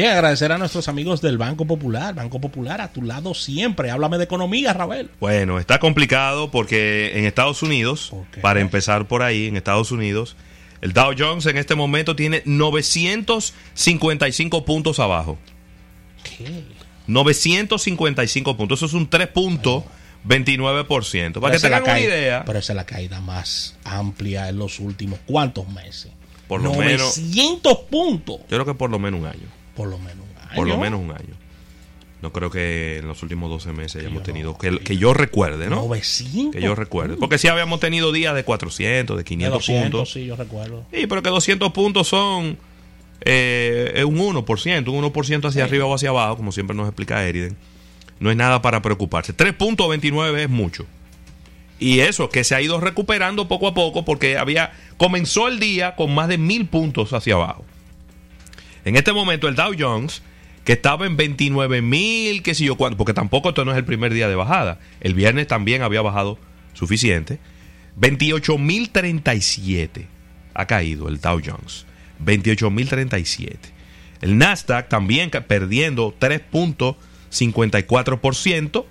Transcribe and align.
Bien, 0.00 0.12
agradecer 0.12 0.50
a 0.50 0.56
nuestros 0.56 0.88
amigos 0.88 1.20
del 1.20 1.36
Banco 1.36 1.66
Popular. 1.66 2.14
Banco 2.14 2.40
Popular, 2.40 2.80
a 2.80 2.90
tu 2.90 3.02
lado 3.02 3.34
siempre. 3.34 3.90
Háblame 3.90 4.16
de 4.16 4.24
economía, 4.24 4.72
Rabel. 4.72 5.10
Bueno, 5.20 5.58
está 5.58 5.78
complicado 5.78 6.50
porque 6.50 7.18
en 7.18 7.26
Estados 7.26 7.62
Unidos, 7.62 8.10
para 8.40 8.60
empezar 8.60 9.06
por 9.08 9.22
ahí, 9.22 9.48
en 9.48 9.58
Estados 9.58 9.92
Unidos, 9.92 10.38
el 10.80 10.94
Dow 10.94 11.12
Jones 11.18 11.44
en 11.44 11.58
este 11.58 11.74
momento 11.74 12.16
tiene 12.16 12.40
955 12.46 14.64
puntos 14.64 14.98
abajo. 15.00 15.36
¿Qué? 16.22 16.64
955 17.06 18.56
puntos. 18.56 18.78
Eso 18.78 18.86
es 18.86 18.94
un 18.94 19.10
3.29%. 19.10 21.40
Para 21.40 21.54
que 21.54 21.60
tengan 21.60 21.82
una 21.82 22.00
idea. 22.00 22.42
Pero 22.46 22.58
esa 22.58 22.72
es 22.72 22.76
la 22.76 22.86
caída 22.86 23.20
más 23.20 23.76
amplia 23.84 24.48
en 24.48 24.56
los 24.56 24.80
últimos 24.80 25.18
cuántos 25.26 25.68
meses. 25.68 26.10
Por 26.48 26.62
lo 26.62 26.72
900 26.72 27.80
puntos. 27.90 28.38
Yo 28.48 28.56
creo 28.56 28.64
que 28.64 28.72
por 28.72 28.88
lo 28.88 28.98
menos 28.98 29.20
un 29.20 29.26
año. 29.26 29.59
Por 29.80 29.88
lo 29.88 29.98
menos 29.98 30.26
un 30.30 30.36
año. 30.38 30.56
Por 30.56 30.68
lo 30.68 30.78
menos 30.78 31.00
un 31.00 31.10
año. 31.10 31.34
No 32.20 32.32
creo 32.32 32.50
que 32.50 32.98
en 32.98 33.08
los 33.08 33.22
últimos 33.22 33.48
12 33.48 33.72
meses 33.72 34.02
hayamos 34.02 34.22
tenido, 34.22 34.58
que, 34.58 34.78
que, 34.80 34.98
yo 34.98 35.14
recuerde, 35.14 35.70
¿no? 35.70 35.76
900. 35.76 36.54
Que 36.54 36.60
yo 36.60 36.74
recuerde. 36.74 37.16
Porque 37.16 37.38
sí 37.38 37.48
habíamos 37.48 37.80
tenido 37.80 38.12
días 38.12 38.34
de 38.34 38.44
400, 38.44 39.16
de 39.16 39.24
500 39.24 39.66
puntos. 39.66 40.12
Sí, 40.12 40.26
yo 40.26 40.36
recuerdo. 40.36 40.84
Sí, 40.92 41.06
pero 41.06 41.22
que 41.22 41.30
200 41.30 41.72
puntos 41.72 42.08
son 42.08 42.58
eh, 43.22 44.04
un 44.06 44.18
1%, 44.18 44.88
un 44.88 45.04
1% 45.12 45.48
hacia 45.48 45.64
arriba 45.64 45.86
o 45.86 45.94
hacia 45.94 46.10
abajo, 46.10 46.36
como 46.36 46.52
siempre 46.52 46.76
nos 46.76 46.88
explica 46.88 47.26
Eriden. 47.26 47.56
No 48.18 48.30
es 48.30 48.36
nada 48.36 48.60
para 48.60 48.82
preocuparse. 48.82 49.34
3.29 49.34 50.40
es 50.40 50.50
mucho. 50.50 50.84
Y 51.78 52.00
eso, 52.00 52.28
que 52.28 52.44
se 52.44 52.54
ha 52.54 52.60
ido 52.60 52.78
recuperando 52.80 53.48
poco 53.48 53.66
a 53.66 53.72
poco 53.72 54.04
porque 54.04 54.36
había 54.36 54.72
comenzó 54.98 55.48
el 55.48 55.58
día 55.58 55.96
con 55.96 56.14
más 56.14 56.28
de 56.28 56.36
mil 56.36 56.66
puntos 56.66 57.14
hacia 57.14 57.34
abajo. 57.34 57.64
En 58.84 58.96
este 58.96 59.12
momento 59.12 59.46
el 59.48 59.54
Dow 59.54 59.72
Jones, 59.78 60.22
que 60.64 60.72
estaba 60.72 61.06
en 61.06 61.16
29 61.16 61.82
mil, 61.82 62.42
qué 62.42 62.54
sé 62.54 62.64
yo 62.64 62.76
cuánto, 62.76 62.96
porque 62.96 63.14
tampoco 63.14 63.50
esto 63.50 63.64
no 63.64 63.70
es 63.72 63.78
el 63.78 63.84
primer 63.84 64.12
día 64.12 64.28
de 64.28 64.34
bajada. 64.34 64.80
El 65.00 65.14
viernes 65.14 65.46
también 65.46 65.82
había 65.82 66.02
bajado 66.02 66.38
suficiente. 66.72 67.38
28 67.96 68.58
mil 68.58 68.90
37 68.90 70.06
ha 70.54 70.66
caído 70.66 71.08
el 71.08 71.20
Dow 71.20 71.40
Jones. 71.44 71.86
28 72.20 72.70
mil 72.70 72.88
37. 72.88 73.58
El 74.20 74.38
Nasdaq 74.38 74.88
también 74.88 75.30
perdiendo 75.30 76.14
3.54% 76.18 78.84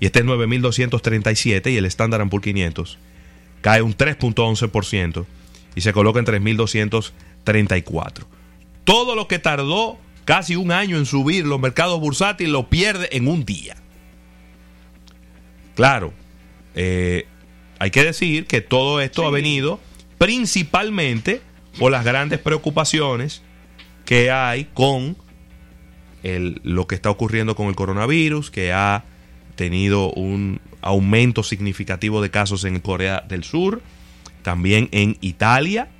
y 0.00 0.06
este 0.06 0.20
es 0.20 0.24
9.237 0.24 1.72
y 1.72 1.76
el 1.76 1.84
Standard 1.86 2.28
Poor's 2.28 2.44
500 2.44 2.98
cae 3.60 3.82
un 3.82 3.96
3.11% 3.96 5.26
y 5.74 5.80
se 5.80 5.92
coloca 5.92 6.18
en 6.18 6.26
3.234 6.26 8.24
todo 8.84 9.14
lo 9.14 9.28
que 9.28 9.38
tardó 9.38 9.98
casi 10.24 10.56
un 10.56 10.72
año 10.72 10.96
en 10.96 11.06
subir 11.06 11.46
los 11.46 11.60
mercados 11.60 12.00
bursátiles 12.00 12.52
lo 12.52 12.68
pierde 12.68 13.08
en 13.12 13.28
un 13.28 13.44
día. 13.44 13.76
Claro, 15.74 16.12
eh, 16.74 17.26
hay 17.78 17.90
que 17.90 18.04
decir 18.04 18.46
que 18.46 18.60
todo 18.60 19.00
esto 19.00 19.26
ha 19.26 19.30
venido 19.30 19.80
principalmente 20.18 21.42
por 21.78 21.90
las 21.90 22.04
grandes 22.04 22.38
preocupaciones 22.38 23.42
que 24.04 24.30
hay 24.30 24.66
con 24.66 25.16
lo 26.22 26.86
que 26.86 26.94
está 26.94 27.10
ocurriendo 27.10 27.54
con 27.54 27.66
el 27.66 27.74
coronavirus, 27.74 28.50
que 28.50 28.72
ha 28.72 29.04
tenido 29.56 30.10
un 30.12 30.60
aumento 30.80 31.42
significativo 31.42 32.22
de 32.22 32.30
casos 32.30 32.64
en 32.64 32.80
Corea 32.80 33.22
del 33.28 33.44
Sur, 33.44 33.82
también 34.42 34.88
en 34.92 35.18
Italia, 35.20 35.90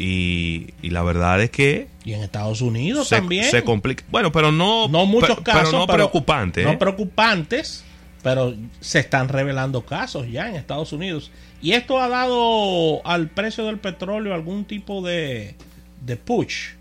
y, 0.00 0.74
la 0.82 1.02
verdad 1.02 1.42
es 1.42 1.50
que. 1.50 1.88
Y 2.04 2.12
en 2.12 2.22
Estados 2.22 2.60
Unidos 2.60 3.08
también. 3.08 3.44
Se 3.44 3.64
complica. 3.64 4.04
Bueno, 4.10 4.30
pero 4.30 4.52
no. 4.52 4.86
No 4.86 5.06
muchos 5.06 5.40
casos. 5.40 5.70
Pero 5.70 5.78
no 5.78 5.86
preocupantes. 5.88 6.64
No 6.64 6.72
¿eh? 6.72 6.76
preocupantes, 6.76 7.84
pero 8.22 8.54
se 8.78 9.00
están 9.00 9.28
revelando 9.28 9.84
casos 9.84 10.30
ya 10.30 10.48
en 10.48 10.54
Estados 10.54 10.92
Unidos. 10.92 11.32
Y 11.60 11.72
esto 11.72 12.00
ha 12.00 12.08
dado 12.08 13.04
al 13.04 13.28
precio 13.30 13.66
del 13.66 13.78
petróleo 13.78 14.34
algún 14.34 14.64
tipo 14.64 15.02
de, 15.02 15.56
de 16.00 16.16
push. 16.16 16.74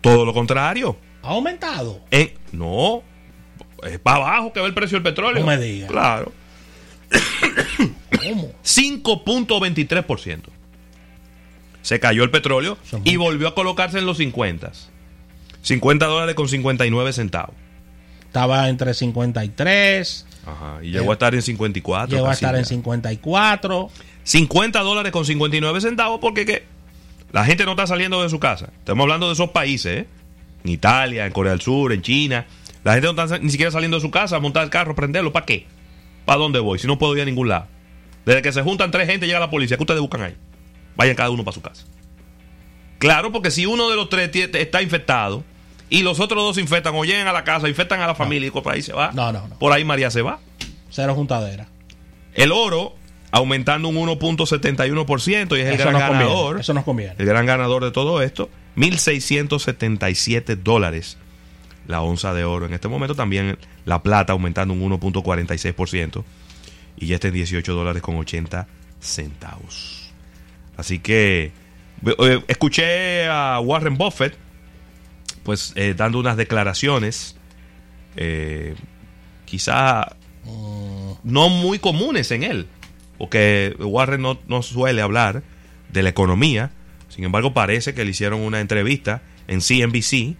Todo 0.00 0.24
lo 0.24 0.34
contrario. 0.34 0.96
¿Ha 1.22 1.28
aumentado? 1.28 2.00
no. 2.50 3.04
Es 3.84 4.00
para 4.00 4.16
abajo 4.16 4.52
que 4.52 4.58
va 4.58 4.66
el 4.66 4.74
precio 4.74 4.96
del 4.96 5.04
petróleo. 5.04 5.40
No 5.40 5.46
me 5.46 5.58
digas. 5.58 5.88
Claro. 5.88 6.32
¿Cómo? 8.24 8.50
5.23% 8.64 10.55
se 11.86 12.00
cayó 12.00 12.24
el 12.24 12.32
petróleo 12.32 12.76
y 13.04 13.14
volvió 13.14 13.46
a 13.46 13.54
colocarse 13.54 14.00
en 14.00 14.06
los 14.06 14.16
50. 14.16 14.72
50 15.62 16.06
dólares 16.06 16.34
con 16.34 16.48
59 16.48 17.12
centavos. 17.12 17.54
Estaba 18.24 18.68
entre 18.68 18.92
53. 18.92 20.26
Ajá, 20.46 20.78
y 20.82 20.90
llegó 20.90 21.12
a 21.12 21.12
estar 21.12 21.32
en 21.36 21.42
54. 21.42 22.16
Llegó 22.16 22.26
a 22.26 22.32
estar 22.32 22.56
en 22.56 22.64
54. 22.64 23.88
50 24.24 24.80
dólares 24.80 25.12
con 25.12 25.24
59 25.24 25.80
centavos 25.80 26.18
porque 26.20 26.44
¿qué? 26.44 26.64
la 27.30 27.44
gente 27.44 27.64
no 27.64 27.70
está 27.70 27.86
saliendo 27.86 28.20
de 28.20 28.30
su 28.30 28.40
casa. 28.40 28.70
Estamos 28.80 29.04
hablando 29.04 29.28
de 29.28 29.34
esos 29.34 29.50
países, 29.50 30.00
¿eh? 30.00 30.06
En 30.64 30.70
Italia, 30.72 31.24
en 31.24 31.32
Corea 31.32 31.52
del 31.52 31.60
Sur, 31.60 31.92
en 31.92 32.02
China. 32.02 32.46
La 32.82 32.94
gente 32.94 33.12
no 33.12 33.22
está 33.22 33.38
ni 33.38 33.50
siquiera 33.50 33.70
saliendo 33.70 33.98
de 33.98 34.00
su 34.00 34.10
casa, 34.10 34.40
montar 34.40 34.64
el 34.64 34.70
carro, 34.70 34.96
prenderlo. 34.96 35.32
¿Para 35.32 35.46
qué? 35.46 35.68
¿Para 36.24 36.40
dónde 36.40 36.58
voy? 36.58 36.80
Si 36.80 36.88
no 36.88 36.98
puedo 36.98 37.14
ir 37.14 37.22
a 37.22 37.26
ningún 37.26 37.48
lado. 37.48 37.68
Desde 38.24 38.42
que 38.42 38.50
se 38.50 38.62
juntan 38.62 38.90
tres 38.90 39.06
gente 39.06 39.26
llega 39.26 39.38
la 39.38 39.50
policía. 39.50 39.76
¿Qué 39.76 39.84
ustedes 39.84 40.00
buscan 40.00 40.22
ahí? 40.22 40.36
Vayan 40.96 41.16
cada 41.16 41.30
uno 41.30 41.44
para 41.44 41.54
su 41.54 41.60
casa. 41.60 41.84
Claro, 42.98 43.32
porque 43.32 43.50
si 43.50 43.66
uno 43.66 43.90
de 43.90 43.96
los 43.96 44.08
tres 44.08 44.30
está 44.34 44.82
infectado 44.82 45.44
y 45.90 46.02
los 46.02 46.18
otros 46.20 46.42
dos 46.42 46.56
se 46.56 46.62
infectan 46.62 46.94
o 46.94 47.04
llegan 47.04 47.28
a 47.28 47.32
la 47.32 47.44
casa, 47.44 47.68
infectan 47.68 48.00
a 48.00 48.06
la 48.06 48.14
familia 48.14 48.48
y 48.48 48.50
por 48.50 48.72
ahí 48.72 48.82
se 48.82 48.92
va. 48.92 49.12
No, 49.12 49.32
no, 49.32 49.46
no. 49.48 49.58
Por 49.58 49.72
ahí 49.72 49.84
María 49.84 50.10
se 50.10 50.22
va. 50.22 50.40
Cero 50.90 51.14
juntadera. 51.14 51.68
El 52.34 52.52
oro 52.52 52.94
aumentando 53.30 53.88
un 53.88 53.96
1.71% 53.96 55.56
y 55.56 55.60
es 55.60 55.66
el 55.68 55.76
gran 55.76 55.92
ganador. 55.92 56.60
Eso 56.60 56.72
nos 56.72 56.84
conviene. 56.84 57.14
El 57.18 57.26
gran 57.26 57.44
ganador 57.44 57.84
de 57.84 57.90
todo 57.90 58.22
esto. 58.22 58.48
1.677 58.76 60.56
dólares 60.56 61.18
la 61.86 62.02
onza 62.02 62.34
de 62.34 62.44
oro. 62.44 62.66
En 62.66 62.74
este 62.74 62.88
momento 62.88 63.14
también 63.14 63.58
la 63.84 64.02
plata 64.02 64.32
aumentando 64.32 64.74
un 64.74 64.90
1.46% 64.90 66.24
y 66.96 67.06
ya 67.06 67.16
está 67.16 67.28
en 67.28 67.34
18 67.34 67.72
dólares 67.74 68.02
con 68.02 68.16
80 68.16 68.66
centavos. 69.00 70.05
Así 70.76 70.98
que 70.98 71.52
eh, 72.04 72.42
escuché 72.48 73.26
a 73.26 73.60
Warren 73.60 73.96
Buffett, 73.96 74.36
pues 75.42 75.72
eh, 75.76 75.94
dando 75.96 76.18
unas 76.18 76.36
declaraciones, 76.36 77.36
eh, 78.16 78.74
quizá 79.44 80.16
no 81.24 81.48
muy 81.48 81.78
comunes 81.78 82.30
en 82.30 82.44
él, 82.44 82.66
porque 83.18 83.74
Warren 83.78 84.22
no, 84.22 84.38
no 84.46 84.62
suele 84.62 85.02
hablar 85.02 85.42
de 85.88 86.02
la 86.02 86.10
economía. 86.10 86.70
Sin 87.08 87.24
embargo, 87.24 87.52
parece 87.54 87.94
que 87.94 88.04
le 88.04 88.10
hicieron 88.10 88.40
una 88.40 88.60
entrevista 88.60 89.22
en 89.48 89.60
CNBC 89.60 90.36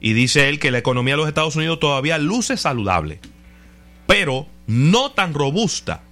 y 0.00 0.12
dice 0.12 0.48
él 0.48 0.58
que 0.58 0.70
la 0.70 0.78
economía 0.78 1.14
de 1.14 1.18
los 1.18 1.28
Estados 1.28 1.56
Unidos 1.56 1.80
todavía 1.80 2.16
luce 2.18 2.56
saludable, 2.56 3.20
pero 4.06 4.46
no 4.66 5.12
tan 5.12 5.34
robusta 5.34 6.02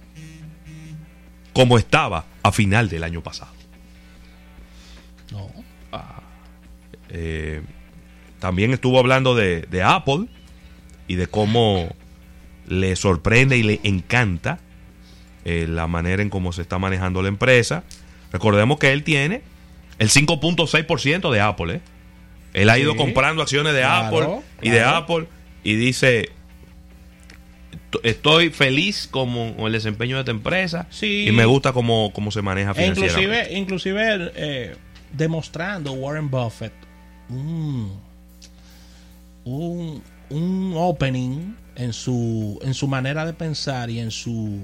como 1.55 1.77
estaba 1.77 2.25
a 2.43 2.51
final 2.51 2.89
del 2.89 3.05
año 3.05 3.21
pasado. 3.21 3.51
No. 5.31 5.49
Ah, 5.93 6.21
eh, 7.09 7.61
también 8.39 8.73
estuvo 8.73 8.99
hablando 8.99 9.35
de, 9.35 9.65
Apple 9.81 10.27
y 11.07 11.15
de 11.15 11.27
cómo 11.27 11.95
le 12.67 12.97
sorprende 12.97 13.57
y 13.57 13.63
le 13.63 13.79
encanta 13.83 14.59
eh, 15.45 15.65
la 15.69 15.87
manera 15.87 16.21
en 16.21 16.29
cómo 16.29 16.51
se 16.51 16.61
está 16.61 16.77
manejando 16.77 17.21
la 17.21 17.29
empresa. 17.29 17.85
Recordemos 18.33 18.77
que 18.77 18.91
él 18.91 19.05
tiene 19.05 19.41
el 19.97 20.09
5.6% 20.09 21.31
de 21.31 21.39
Apple. 21.39 21.75
¿eh? 21.75 21.81
Él 22.53 22.69
ha 22.69 22.77
ido 22.77 22.97
comprando 22.97 23.41
acciones 23.41 23.73
de 23.73 23.85
Apple 23.85 24.41
y 24.61 24.71
de 24.71 24.81
Apple 24.81 25.29
y 25.63 25.75
dice, 25.75 26.33
estoy 28.03 28.49
feliz 28.49 29.07
con 29.09 29.29
el 29.29 29.71
desempeño 29.71 30.15
de 30.15 30.21
esta 30.21 30.31
empresa 30.31 30.87
y 31.01 31.31
me 31.31 31.45
gusta 31.45 31.73
cómo, 31.73 32.11
cómo 32.13 32.31
se 32.31 32.41
maneja 32.41 32.71
e 32.71 32.73
financieramente. 32.73 33.53
inclusive, 33.57 33.57
inclusive 33.57 34.31
eh, 34.35 34.75
demostrando 35.11 35.93
Warren 35.93 36.29
Buffett 36.29 36.73
un, 37.29 38.01
un, 40.29 40.73
opening 40.75 41.55
en 41.75 41.93
su, 41.93 42.59
en 42.63 42.73
su 42.73 42.87
manera 42.87 43.25
de 43.25 43.33
pensar 43.33 43.89
y 43.89 43.99
en 43.99 44.11
su 44.11 44.59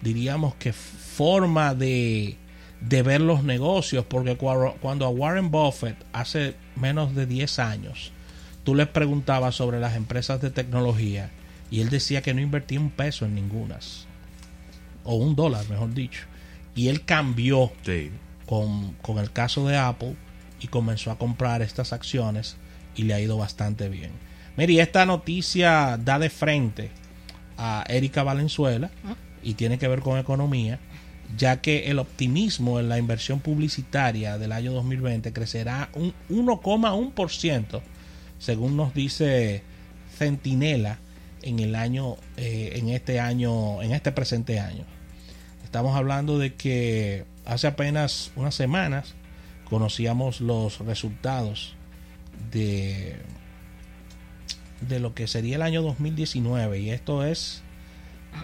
diríamos 0.00 0.54
que 0.56 0.72
forma 0.72 1.74
de, 1.74 2.36
de 2.80 3.02
ver 3.02 3.20
los 3.20 3.42
negocios, 3.42 4.04
porque 4.04 4.36
cuando, 4.36 5.06
a 5.06 5.08
Warren 5.08 5.50
Buffett 5.50 5.96
hace 6.12 6.54
menos 6.76 7.14
de 7.14 7.26
10 7.26 7.58
años, 7.58 8.12
tú 8.64 8.74
le 8.74 8.86
preguntabas 8.86 9.54
sobre 9.54 9.80
las 9.80 9.96
empresas 9.96 10.40
de 10.40 10.50
tecnología 10.50 11.30
y 11.74 11.80
él 11.80 11.90
decía 11.90 12.22
que 12.22 12.32
no 12.34 12.40
invertía 12.40 12.78
un 12.78 12.90
peso 12.90 13.24
en 13.24 13.34
ningunas, 13.34 14.06
o 15.02 15.16
un 15.16 15.34
dólar, 15.34 15.68
mejor 15.68 15.92
dicho. 15.92 16.20
Y 16.76 16.86
él 16.86 17.04
cambió 17.04 17.72
Sí. 17.84 18.12
con, 18.46 18.92
con 19.02 19.18
el 19.18 19.32
caso 19.32 19.66
de 19.66 19.76
Apple 19.76 20.14
y 20.60 20.68
comenzó 20.68 21.10
a 21.10 21.18
comprar 21.18 21.62
estas 21.62 21.92
acciones 21.92 22.56
y 22.94 23.02
le 23.02 23.14
ha 23.14 23.20
ido 23.20 23.36
bastante 23.38 23.88
bien. 23.88 24.12
Mire, 24.56 24.80
esta 24.80 25.04
noticia 25.04 25.98
da 25.98 26.20
de 26.20 26.30
frente 26.30 26.90
a 27.58 27.84
Erika 27.88 28.22
Valenzuela 28.22 28.92
y 29.42 29.54
tiene 29.54 29.76
que 29.76 29.88
ver 29.88 29.98
con 29.98 30.16
economía, 30.16 30.78
ya 31.36 31.60
que 31.60 31.90
el 31.90 31.98
optimismo 31.98 32.78
en 32.78 32.88
la 32.88 32.98
inversión 32.98 33.40
publicitaria 33.40 34.38
del 34.38 34.52
año 34.52 34.72
2020 34.72 35.32
crecerá 35.32 35.88
un 35.94 36.14
1,1%, 36.30 37.80
según 38.38 38.76
nos 38.76 38.94
dice 38.94 39.64
Centinela 40.16 40.98
en 41.44 41.58
el 41.60 41.74
año, 41.74 42.16
eh, 42.36 42.72
en 42.76 42.88
este 42.88 43.20
año, 43.20 43.82
en 43.82 43.92
este 43.92 44.12
presente 44.12 44.58
año. 44.58 44.84
Estamos 45.62 45.96
hablando 45.96 46.38
de 46.38 46.54
que 46.54 47.24
hace 47.44 47.66
apenas 47.66 48.32
unas 48.36 48.54
semanas 48.54 49.14
conocíamos 49.64 50.40
los 50.40 50.78
resultados 50.80 51.76
de 52.50 53.16
de 54.80 55.00
lo 55.00 55.14
que 55.14 55.26
sería 55.26 55.56
el 55.56 55.62
año 55.62 55.82
2019 55.82 56.80
y 56.80 56.90
esto 56.90 57.24
es 57.24 57.62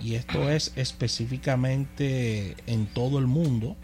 y 0.00 0.14
esto 0.14 0.50
es 0.50 0.72
específicamente 0.76 2.56
en 2.66 2.86
todo 2.86 3.18
el 3.18 3.26
mundo 3.26 3.76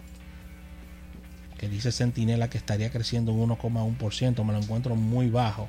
que 1.59 1.69
dice 1.69 1.91
Centinela 1.91 2.49
que 2.49 2.59
estaría 2.59 2.91
creciendo 2.91 3.33
un 3.33 3.51
1,1%, 3.51 4.45
me 4.45 4.53
lo 4.53 4.59
encuentro 4.59 4.95
muy 4.95 5.29
bajo 5.29 5.69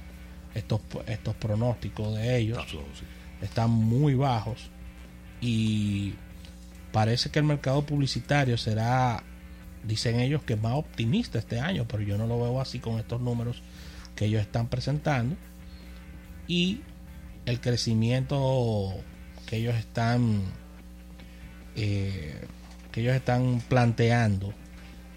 estos 0.54 0.82
estos 1.08 1.36
pronósticos 1.36 2.16
de 2.16 2.38
ellos 2.38 2.66
están 3.42 3.70
muy 3.70 4.16
bajos 4.16 4.70
y 5.42 6.16
parece 6.92 7.30
que 7.30 7.40
el 7.40 7.46
mercado 7.46 7.84
publicitario 7.86 8.58
será, 8.58 9.24
dicen 9.84 10.20
ellos, 10.20 10.44
que 10.44 10.56
más 10.56 10.74
optimista 10.74 11.40
este 11.40 11.60
año, 11.60 11.86
pero 11.88 12.04
yo 12.04 12.18
no 12.18 12.28
lo 12.28 12.40
veo 12.40 12.60
así 12.60 12.80
con 12.80 13.00
estos 13.00 13.22
números 13.22 13.62
que 14.16 14.26
ellos 14.26 14.42
están 14.42 14.68
presentando. 14.68 15.36
Y 16.48 16.82
el 17.46 17.62
crecimiento 17.62 18.94
que 19.46 19.58
ellos 19.58 19.76
están 19.76 20.42
eh, 21.76 22.46
que 22.92 23.02
ellos 23.02 23.16
están 23.16 23.62
planteando 23.70 24.54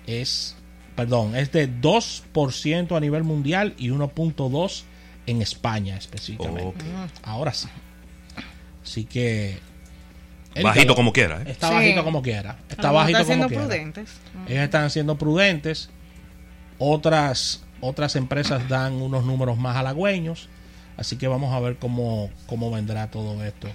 es 0.07 0.57
perdón 0.95 1.35
es 1.35 1.51
de 1.51 1.69
2% 1.69 2.97
a 2.97 3.01
nivel 3.01 3.25
mundial 3.25 3.75
y 3.79 3.89
1.2 3.89 4.83
en 5.27 5.43
España 5.43 5.97
específicamente. 5.97 6.85
Ahora 7.23 7.53
sí 7.53 7.69
así 8.83 9.05
que 9.05 9.59
Bajito 10.63 10.81
Erika, 10.81 10.95
como 10.95 11.13
quiera, 11.13 11.43
¿eh? 11.43 11.51
está 11.51 11.69
Sí. 11.69 11.75
bajito 11.75 12.05
como 12.05 12.23
quiera 12.23 12.57
está 12.69 12.89
Algunos 12.89 13.03
bajito 13.03 13.19
están 13.21 13.27
siendo 13.27 13.45
como 13.45 13.49
quiera 13.49 13.67
prudentes. 13.69 14.11
ellos 14.49 14.63
están 14.65 14.91
siendo 14.91 15.17
prudentes 15.19 15.91
otras 16.79 17.63
otras 17.81 18.17
empresas 18.17 18.69
dan 18.69 18.95
unos 18.95 19.25
números 19.25 19.59
más 19.59 19.77
halagüeños 19.77 20.49
así 20.97 21.17
que 21.17 21.29
vamos 21.29 21.55
a 21.55 21.61
ver 21.61 21.77
cómo, 21.77 22.31
cómo 22.47 22.71
vendrá 22.71 23.11
todo 23.11 23.43
esto 23.45 23.69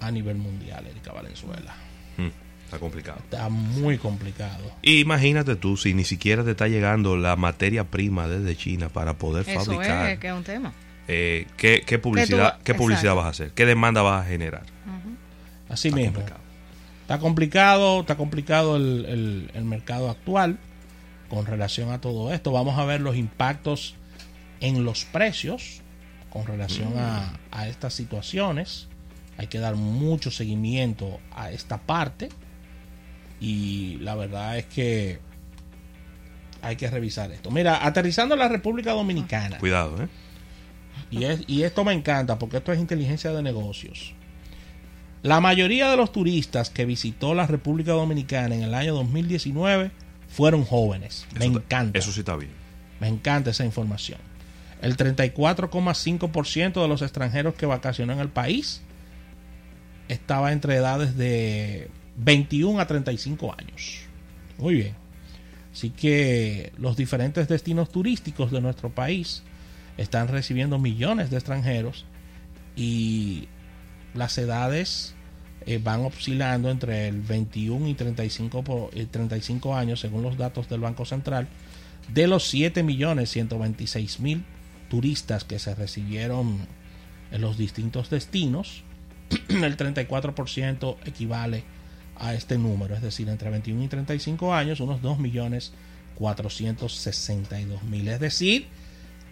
a 0.00 0.10
nivel 0.10 0.36
mundial 0.36 0.84
Erika 0.86 1.12
Valenzuela 1.12 1.74
Mm, 2.18 2.30
Está 2.64 2.78
complicado. 2.78 3.18
está 3.24 3.48
muy 3.50 3.98
complicado 3.98 4.64
Imagínate 4.82 5.54
tú 5.54 5.76
si 5.76 5.92
ni 5.92 6.02
siquiera 6.04 6.42
te 6.44 6.52
está 6.52 6.66
llegando 6.66 7.16
la 7.16 7.36
materia 7.36 7.84
prima 7.84 8.26
desde 8.26 8.56
China 8.56 8.88
para 8.88 9.12
poder 9.14 9.46
Eso 9.48 9.64
fabricar. 9.66 10.10
es 10.10 10.18
que 10.18 10.28
es 10.28 10.32
un 10.32 10.42
tema. 10.42 10.72
Eh, 11.08 11.46
¿qué, 11.56 11.82
qué 11.86 11.98
publicidad, 11.98 12.58
¿Qué 12.64 12.74
publicidad 12.74 13.14
vas 13.14 13.26
a 13.26 13.28
hacer? 13.28 13.50
¿Qué 13.52 13.64
demanda 13.66 14.02
vas 14.02 14.24
a 14.24 14.28
generar? 14.28 14.62
así 15.68 15.88
Está 15.88 15.96
mismo 16.00 16.12
complicado. 16.14 16.40
está 17.02 17.18
complicado 17.18 18.00
está 18.00 18.16
complicado 18.16 18.76
el, 18.76 19.04
el- 19.08 19.50
el 19.54 19.64
mercado 19.64 20.10
actual 20.10 20.58
con 21.28 21.44
relación 21.46 21.90
a 21.90 22.00
todo 22.00 22.32
esto 22.32 22.52
vamos 22.52 22.78
a 22.78 22.84
ver 22.84 23.00
los 23.00 23.16
impactos 23.16 23.94
en 24.60 24.84
los 24.84 25.04
precios 25.04 25.80
con 26.30 26.46
relación 26.46 26.92
a, 26.98 27.32
a 27.50 27.66
estas 27.68 27.94
situaciones 27.94 28.88
hay 29.38 29.48
que 29.48 29.58
dar 29.58 29.74
mucho 29.76 30.30
seguimiento 30.30 31.18
a 31.34 31.50
esta 31.50 31.78
parte 31.78 32.28
y 33.40 33.96
la 34.00 34.14
verdad 34.14 34.56
es 34.58 34.66
que 34.66 35.18
hay 36.62 36.76
que 36.76 36.88
revisar 36.90 37.30
esto 37.32 37.50
mira 37.50 37.84
aterrizando 37.84 38.34
en 38.34 38.38
la 38.40 38.48
República 38.48 38.92
Dominicana 38.92 39.58
Cuidado, 39.58 40.02
¿eh? 40.02 40.08
Y, 41.10 41.24
es- 41.24 41.44
y 41.46 41.62
esto 41.62 41.84
me 41.84 41.92
encanta 41.92 42.38
porque 42.38 42.58
esto 42.58 42.72
es 42.72 42.78
inteligencia 42.78 43.32
de 43.32 43.42
negocios. 43.42 44.12
La 45.22 45.40
mayoría 45.40 45.90
de 45.90 45.96
los 45.96 46.12
turistas 46.12 46.70
que 46.70 46.84
visitó 46.84 47.34
la 47.34 47.46
República 47.46 47.92
Dominicana 47.92 48.54
en 48.54 48.62
el 48.62 48.74
año 48.74 48.94
2019 48.94 49.90
fueron 50.28 50.64
jóvenes. 50.64 51.26
Me 51.38 51.46
encanta. 51.46 51.98
Eso 51.98 52.12
sí 52.12 52.20
está 52.20 52.36
bien. 52.36 52.52
Me 53.00 53.08
encanta 53.08 53.50
esa 53.50 53.64
información. 53.64 54.18
El 54.82 54.96
34,5% 54.96 56.82
de 56.82 56.88
los 56.88 57.02
extranjeros 57.02 57.54
que 57.54 57.66
vacacionó 57.66 58.12
en 58.12 58.20
el 58.20 58.28
país 58.28 58.82
estaba 60.08 60.52
entre 60.52 60.76
edades 60.76 61.16
de 61.16 61.90
21 62.18 62.78
a 62.80 62.86
35 62.86 63.54
años. 63.58 64.00
Muy 64.58 64.74
bien. 64.76 64.94
Así 65.72 65.90
que 65.90 66.72
los 66.78 66.96
diferentes 66.96 67.48
destinos 67.48 67.90
turísticos 67.90 68.50
de 68.50 68.60
nuestro 68.60 68.90
país 68.90 69.42
están 69.96 70.28
recibiendo 70.28 70.78
millones 70.78 71.30
de 71.30 71.36
extranjeros 71.36 72.04
y 72.76 73.48
las 74.14 74.36
edades 74.38 75.14
eh, 75.66 75.80
van 75.82 76.00
oscilando 76.04 76.70
entre 76.70 77.08
el 77.08 77.20
21 77.22 77.88
y 77.88 77.94
35, 77.94 78.62
por- 78.62 78.90
eh, 78.94 79.06
35 79.10 79.74
años 79.76 80.00
según 80.00 80.22
los 80.22 80.36
datos 80.36 80.68
del 80.68 80.80
Banco 80.80 81.04
Central 81.04 81.48
de 82.12 82.26
los 82.28 82.44
7 82.48 82.82
millones 82.82 83.30
126 83.30 84.20
mil 84.20 84.44
turistas 84.88 85.44
que 85.44 85.58
se 85.58 85.74
recibieron 85.74 86.58
en 87.32 87.40
los 87.40 87.58
distintos 87.58 88.10
destinos 88.10 88.84
el 89.48 89.76
34% 89.76 90.96
equivale 91.04 91.64
a 92.18 92.32
este 92.32 92.56
número, 92.58 92.94
es 92.94 93.02
decir, 93.02 93.28
entre 93.28 93.50
21 93.50 93.82
y 93.84 93.88
35 93.88 94.54
años, 94.54 94.80
unos 94.80 95.02
2 95.02 95.18
millones 95.18 95.72
462 96.14 97.82
mil. 97.84 98.08
Es 98.08 98.20
decir, 98.20 98.66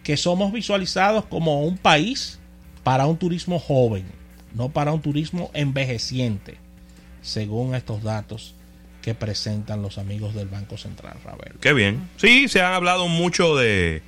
que 0.05 0.15
somos 0.15 0.53
visualizados 0.53 1.25
como 1.25 1.63
un 1.63 1.77
país 1.77 2.39
para 2.83 3.07
un 3.07 3.17
turismo 3.17 3.59
joven, 3.59 4.05
no 4.53 4.69
para 4.69 4.93
un 4.93 5.01
turismo 5.01 5.49
envejeciente, 5.53 6.55
según 7.21 7.75
estos 7.75 8.03
datos 8.03 8.53
que 9.01 9.15
presentan 9.15 9.81
los 9.81 9.97
amigos 9.97 10.33
del 10.35 10.47
Banco 10.47 10.77
Central, 10.77 11.17
Ravel. 11.23 11.55
Qué 11.59 11.73
bien. 11.73 12.07
Sí, 12.17 12.47
se 12.47 12.61
ha 12.61 12.75
hablado 12.75 13.07
mucho 13.07 13.55
de, 13.57 14.01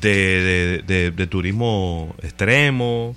de, 0.00 0.10
de, 0.10 0.82
de- 0.86 1.10
de 1.10 1.26
turismo 1.26 2.14
extremo, 2.22 3.16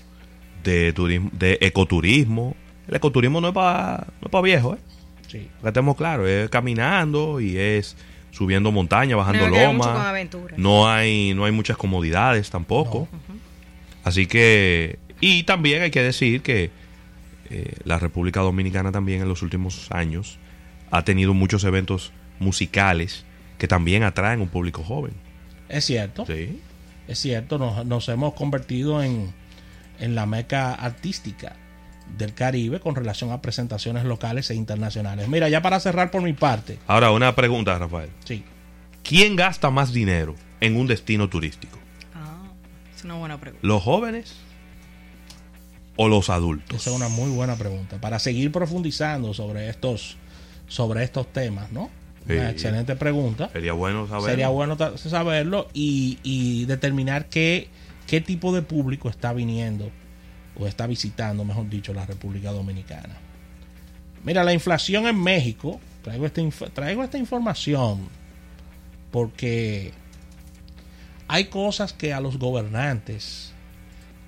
de 0.63 0.93
turismo, 0.93 1.29
de 1.33 1.57
ecoturismo. 1.61 2.55
El 2.87 2.95
ecoturismo 2.95 3.41
no 3.41 3.49
es 3.49 3.53
para 3.53 4.07
no 4.21 4.25
es 4.27 4.31
pa 4.31 4.41
viejo, 4.41 4.75
¿eh? 4.75 4.79
Sí. 5.27 5.47
Que 5.61 5.67
estemos 5.67 5.95
claros, 5.95 6.27
es 6.27 6.49
caminando 6.49 7.39
y 7.39 7.57
es 7.57 7.95
subiendo 8.31 8.71
montaña, 8.71 9.15
bajando 9.15 9.49
No, 9.49 9.55
loma. 9.73 10.09
aventura. 10.09 10.55
No 10.57 10.89
hay, 10.89 11.33
no 11.33 11.45
hay 11.45 11.51
muchas 11.51 11.77
comodidades 11.77 12.49
tampoco. 12.49 13.07
Así 14.03 14.25
que, 14.25 14.97
y 15.19 15.43
también 15.43 15.83
hay 15.83 15.91
que 15.91 16.01
decir 16.01 16.41
que 16.41 16.71
eh, 17.49 17.75
la 17.83 17.99
República 17.99 18.39
Dominicana 18.39 18.91
también 18.91 19.21
en 19.21 19.27
los 19.27 19.41
últimos 19.41 19.91
años 19.91 20.39
ha 20.89 21.03
tenido 21.03 21.33
muchos 21.33 21.63
eventos 21.63 22.11
musicales 22.39 23.25
que 23.57 23.67
también 23.67 24.03
atraen 24.03 24.41
un 24.41 24.47
público 24.49 24.83
joven. 24.83 25.13
Es 25.69 25.85
cierto. 25.85 26.25
Sí. 26.25 26.59
Es 27.07 27.19
cierto, 27.19 27.57
nos, 27.57 27.85
nos 27.85 28.09
hemos 28.09 28.33
convertido 28.33 29.03
en, 29.03 29.33
en 29.99 30.15
la 30.15 30.25
meca 30.25 30.73
artística 30.73 31.55
del 32.17 32.33
Caribe 32.33 32.79
con 32.79 32.95
relación 32.95 33.31
a 33.31 33.41
presentaciones 33.41 34.03
locales 34.05 34.49
e 34.51 34.55
internacionales. 34.55 35.27
Mira, 35.27 35.49
ya 35.49 35.61
para 35.61 35.79
cerrar 35.79 36.11
por 36.11 36.21
mi 36.21 36.33
parte, 36.33 36.77
Ahora, 36.87 37.11
una 37.11 37.35
pregunta, 37.35 37.77
Rafael. 37.77 38.09
sí, 38.25 38.43
¿Quién 39.03 39.35
gasta 39.35 39.69
más 39.71 39.91
dinero 39.93 40.35
en 40.59 40.77
un 40.77 40.85
destino 40.87 41.27
turístico? 41.29 41.77
Ah, 42.13 42.43
es 42.95 43.03
una 43.03 43.15
buena 43.15 43.39
pregunta. 43.39 43.65
¿Los 43.67 43.81
jóvenes 43.83 44.35
o 45.95 46.07
los 46.07 46.29
adultos? 46.29 46.79
esa 46.81 46.89
es 46.91 46.95
una 46.95 47.09
muy 47.09 47.29
buena 47.31 47.55
pregunta. 47.55 47.97
Para 47.99 48.19
seguir 48.19 48.51
profundizando 48.51 49.33
sobre 49.33 49.69
estos, 49.69 50.17
sobre 50.67 51.03
estos 51.03 51.31
temas, 51.33 51.71
¿no? 51.71 51.89
Una 52.27 52.45
Sí. 52.47 52.51
excelente 52.51 52.95
pregunta. 52.95 53.49
Sería 53.51 53.73
bueno 53.73 54.07
saber. 54.07 54.29
Sería 54.29 54.49
bueno 54.49 54.77
saberlo 54.95 55.67
y, 55.73 56.19
y 56.23 56.65
determinar 56.65 57.25
qué, 57.25 57.69
qué 58.07 58.21
tipo 58.21 58.53
de 58.53 58.61
público 58.61 59.09
está 59.09 59.33
viniendo 59.33 59.89
o 60.57 60.67
está 60.67 60.87
visitando, 60.87 61.43
mejor 61.45 61.69
dicho, 61.69 61.93
la 61.93 62.05
República 62.05 62.51
Dominicana. 62.51 63.15
Mira, 64.23 64.43
la 64.43 64.53
inflación 64.53 65.07
en 65.07 65.19
México, 65.21 65.79
traigo 66.03 66.25
esta, 66.25 66.41
inf- 66.41 66.71
traigo 66.73 67.03
esta 67.03 67.17
información 67.17 68.07
porque 69.11 69.91
hay 71.27 71.45
cosas 71.45 71.93
que 71.93 72.13
a 72.13 72.19
los 72.19 72.37
gobernantes 72.37 73.53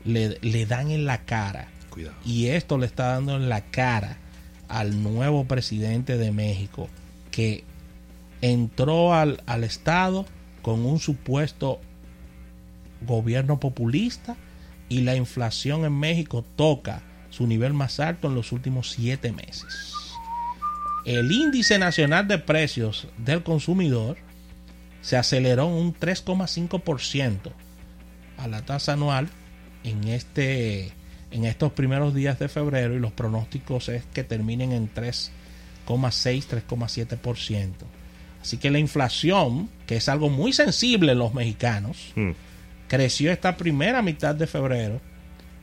le, 0.06 0.38
le 0.42 0.66
dan 0.66 0.92
en 0.92 1.06
la 1.06 1.20
cara 1.26 1.68
Cuidado. 1.90 2.16
y 2.26 2.48
esto 2.48 2.78
le 2.78 2.86
está 2.86 3.08
dando 3.08 3.36
en 3.36 3.50
la 3.50 3.62
cara 3.62 4.18
al 4.68 5.04
nuevo 5.04 5.46
presidente 5.46 6.18
de 6.18 6.32
México 6.32 6.90
que 7.32 7.64
entró 8.42 9.14
al, 9.14 9.42
al 9.46 9.64
Estado 9.64 10.26
con 10.62 10.86
un 10.86 11.00
supuesto 11.00 11.80
gobierno 13.06 13.60
populista 13.60 14.36
y 14.90 15.02
la 15.02 15.16
inflación 15.16 15.86
en 15.86 15.98
México 16.00 16.44
toca 16.56 17.02
su 17.30 17.48
nivel 17.48 17.74
más 17.74 18.00
alto 18.00 18.28
en 18.28 18.36
los 18.36 18.52
últimos 18.52 18.92
siete 18.92 19.32
meses. 19.32 19.94
El 21.06 21.32
índice 21.32 21.80
nacional 21.80 22.28
de 22.28 22.38
precios 22.38 23.08
del 23.18 23.44
consumidor 23.44 24.18
se 25.02 25.18
aceleró 25.18 25.68
un 25.68 25.94
3,5% 25.94 27.52
a 28.38 28.48
la 28.48 28.64
tasa 28.64 28.94
anual 28.94 29.30
en 29.84 30.08
este 30.08 30.92
en 31.32 31.46
estos 31.46 31.74
primeros 31.74 32.14
días 32.14 32.38
de 32.38 32.48
febrero 32.48 32.96
y 32.96 33.00
los 33.00 33.12
pronósticos 33.12 33.90
es 33.90 34.06
que 34.14 34.24
terminen 34.24 34.72
en 34.72 34.94
3,6 34.94 35.32
3,7%. 35.88 37.72
Así 38.40 38.58
que 38.58 38.70
la 38.70 38.78
inflación, 38.78 39.70
que 39.88 39.96
es 39.96 40.10
algo 40.10 40.30
muy 40.30 40.54
sensible 40.54 41.14
en 41.14 41.20
los 41.20 41.34
mexicanos, 41.34 42.14
Hmm. 42.16 42.32
Creció 42.88 43.32
esta 43.32 43.58
primera 43.58 44.02
mitad 44.02 44.36
de 44.36 44.48
febrero 44.48 45.02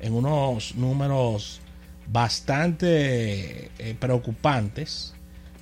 en 0.00 0.15
unos 0.15 0.75
números 0.75 1.61
bastante 2.07 3.71
eh, 3.79 3.95
preocupantes, 3.99 5.15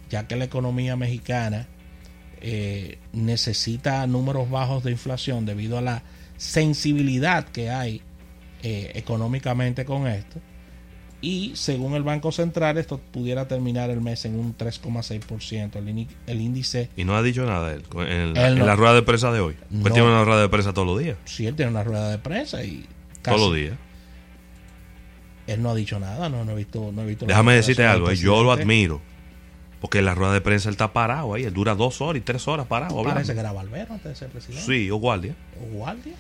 ya 0.09 0.27
que 0.27 0.37
la 0.37 0.45
economía 0.45 0.97
mexicana 0.97 1.67
eh, 2.41 2.99
necesita 3.13 4.07
números 4.07 4.49
bajos 4.49 4.85
de 4.85 4.93
inflación 4.93 5.45
debido 5.45 5.77
a 5.77 5.83
la 5.83 6.03
sensibilidad 6.37 7.45
que 7.49 7.71
hay 7.71 8.01
eh, 8.63 8.93
económicamente 8.95 9.85
con 9.85 10.07
esto. 10.07 10.41
Y 11.21 11.53
según 11.57 11.95
el 11.95 12.05
Banco 12.05 12.31
Central, 12.31 12.79
esto 12.79 12.99
pudiera 13.11 13.49
terminar 13.49 13.91
el 13.91 14.01
mes 14.01 14.25
en 14.25 14.39
un 14.39 14.57
3,6%. 14.57 15.77
El, 16.27 16.41
índice, 16.41 16.91
Y 16.97 17.03
no 17.05 17.17
ha 17.17 17.23
dicho 17.23 17.45
nada 17.45 17.73
él 17.75 17.83
en, 17.95 18.01
el- 18.03 18.37
Él 18.37 18.53
en 18.53 18.59
no. 18.61 18.67
la 18.67 18.77
rueda 18.77 18.95
de 18.95 19.03
prensa 19.03 19.33
de 19.33 19.41
hoy. 19.41 19.57
No. 19.71 19.83
tiene 19.91 20.03
una 20.09 20.25
rueda 20.25 20.41
de 20.43 20.49
prensa 20.49 20.73
todos 20.73 20.87
los 20.87 20.99
días. 21.01 21.17
si 21.25 21.47
él 21.47 21.57
tiene 21.57 21.73
una 21.73 21.83
rueda 21.83 22.11
de 22.11 22.19
prensa 22.19 22.63
y 22.63 22.87
casi- 23.23 23.37
Todos 23.37 23.41
los 23.49 23.57
días. 23.57 23.75
él 25.49 25.63
no 25.63 25.71
ha 25.71 25.75
dicho 25.75 25.99
nada, 25.99 26.29
no, 26.29 26.45
no 26.45 26.53
he 26.53 26.55
visto, 26.55 26.93
no 26.93 27.03
he 27.03 27.07
visto 27.07 27.27
Déjame 27.27 27.55
decirte 27.55 27.85
algo, 27.85 28.11
eh, 28.11 28.17
yo 28.17 28.43
lo 28.45 28.53
admiro. 28.53 29.01
Porque 29.81 29.99
en 30.01 30.05
la 30.07 30.15
rueda 30.15 30.33
de 30.33 30.41
prensa 30.41 30.69
él 30.69 30.73
está 30.75 30.93
parado 30.93 31.35
ahí. 31.35 31.45
Él 31.45 31.55
dura 31.55 31.75
dos 31.77 32.01
horas 32.01 32.19
y 32.21 32.25
tres 32.25 32.47
horas 32.49 32.67
parado 32.67 32.99
hablando. 32.99 33.15
Parece 33.15 33.35
que 33.35 33.41
era 33.41 33.53
Valverde 33.53 33.93
antes 33.93 34.05
de 34.11 34.15
ser 34.17 34.29
presidente. 34.29 34.65
Sí, 34.67 34.91
o 34.91 34.97
guardia. 34.97 35.37
O 35.63 35.73
guardia. 35.77 36.15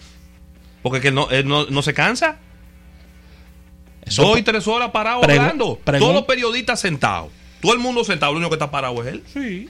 Porque 0.81 1.00
que 1.00 1.11
no, 1.11 1.28
él 1.31 1.47
no, 1.49 1.67
no 1.67 1.83
se 1.83 1.93
cansa. 1.93 2.38
Eso 4.09 4.23
Dos 4.23 4.38
y 4.38 4.43
tres 4.43 4.67
horas 4.69 4.91
parado 4.91 5.23
hablando. 5.23 5.79
Todos 5.85 6.15
los 6.15 6.25
periodistas 6.25 6.81
sentados. 6.81 7.31
Todo 7.61 7.73
el 7.73 7.79
mundo 7.79 8.05
sentado. 8.05 8.33
Lo 8.33 8.38
único 8.38 8.50
que 8.50 8.57
está 8.57 8.71
parado 8.71 9.03
es 9.03 9.15
él. 9.15 9.23
Sí. 9.33 9.69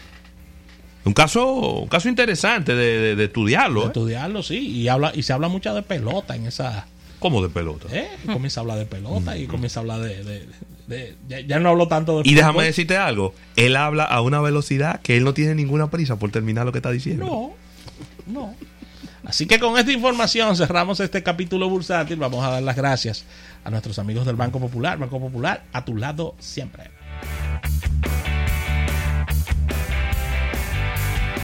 Un 1.05 1.13
caso, 1.15 1.47
un 1.83 1.89
caso 1.89 2.09
interesante 2.09 2.75
de, 2.75 2.99
de- 2.99 3.17
de 3.17 3.25
estudiarlo. 3.25 3.85
¿eh? 3.85 3.87
Estudiarlo, 3.87 4.43
sí. 4.43 4.59
Y 4.59 4.89
habla 4.89 5.13
y 5.15 5.23
se 5.23 5.33
habla 5.33 5.49
mucho 5.49 5.73
de 5.75 5.83
pelota 5.83 6.37
en 6.37 6.47
esa. 6.47 6.87
Como 7.19 7.43
de 7.43 7.49
pelota. 7.49 7.87
¿eh? 7.91 8.09
Y 8.25 8.27
comienza 8.33 8.61
a 8.61 8.63
hablar 8.63 8.79
de 8.79 8.87
pelota 8.87 9.37
y 9.37 9.47
comienza 9.47 9.81
a 9.81 9.83
hablar 9.83 10.01
de. 10.01 10.23
de- 10.25 10.47
de- 10.87 11.17
ya, 11.29 11.41
ya 11.41 11.59
no 11.61 11.69
hablo 11.71 11.87
tanto 11.89 12.23
de 12.23 12.29
Y 12.29 12.35
déjame 12.35 12.65
decirte 12.65 12.97
algo. 12.97 13.35
Él 13.57 13.77
habla 13.77 14.05
a 14.05 14.21
una 14.23 14.41
velocidad 14.41 15.01
que 15.03 15.17
él 15.17 15.25
no 15.25 15.35
tiene 15.35 15.55
ninguna 15.55 15.91
prisa 15.91 16.19
por 16.19 16.31
terminar 16.31 16.65
lo 16.67 16.73
que 16.73 16.79
está 16.79 16.91
diciendo. 16.91 17.25
No, 17.27 17.53
no. 18.27 18.55
Así 19.29 19.45
que 19.45 19.61
con 19.61 19.77
esta 19.77 19.93
información 19.93 20.57
cerramos 20.57 21.01
este 21.01 21.23
capítulo 21.23 21.69
bursátil. 21.69 22.19
Vamos 22.19 22.43
a 22.43 22.51
dar 22.51 22.63
las 22.63 22.75
gracias 22.75 23.25
a 23.63 23.69
nuestros 23.71 23.99
amigos 23.99 24.25
del 24.25 24.37
Banco 24.37 24.59
Popular. 24.59 24.99
Banco 24.99 25.21
Popular, 25.21 25.65
a 25.71 25.85
tu 25.85 25.95
lado 25.97 26.35
siempre. 26.39 26.91